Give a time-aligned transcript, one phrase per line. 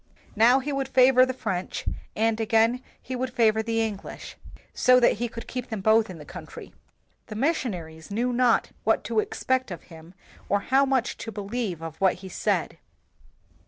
[0.35, 4.33] Now he would favor the French, and again he would favor the En glish,
[4.73, 6.73] so that he could keep them both in the country.
[7.27, 10.15] The missionaries knew not what to expect of him
[10.49, 12.79] or how much to be lieve of what he said.